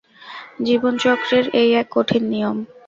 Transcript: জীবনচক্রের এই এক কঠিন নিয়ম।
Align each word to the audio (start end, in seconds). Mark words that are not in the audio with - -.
জীবনচক্রের 0.59 1.45
এই 1.61 1.69
এক 1.73 1.87
কঠিন 1.91 2.23
নিয়ম। 2.31 2.57